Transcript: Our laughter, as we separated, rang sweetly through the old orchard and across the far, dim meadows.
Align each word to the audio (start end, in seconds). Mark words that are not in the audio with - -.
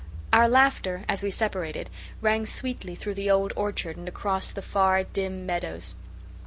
Our 0.33 0.47
laughter, 0.47 1.05
as 1.07 1.21
we 1.21 1.29
separated, 1.29 1.87
rang 2.21 2.47
sweetly 2.47 2.95
through 2.95 3.13
the 3.13 3.29
old 3.29 3.53
orchard 3.55 3.97
and 3.97 4.07
across 4.07 4.51
the 4.51 4.63
far, 4.63 5.03
dim 5.03 5.45
meadows. 5.45 5.93